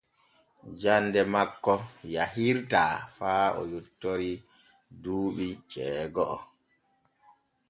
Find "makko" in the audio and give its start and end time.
1.33-1.75